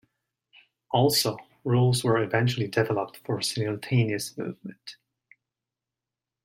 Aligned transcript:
Also, 0.89 1.37
rules 1.63 2.03
were 2.03 2.17
eventually 2.23 2.67
developed 2.67 3.17
for 3.17 3.39
simultaneous 3.39 4.35
movement. 4.35 4.95